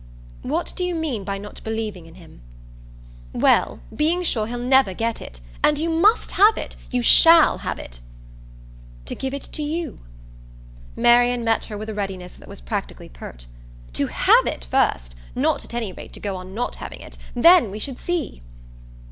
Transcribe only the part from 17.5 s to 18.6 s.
we should see."